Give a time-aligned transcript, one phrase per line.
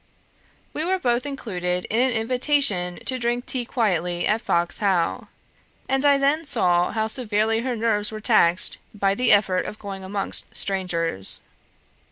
[0.73, 5.27] We were both included in an invitation to drink tea quietly at Fox How;
[5.87, 10.03] and I then saw how severely her nerves were taxed by the effort of going
[10.03, 11.41] amongst strangers.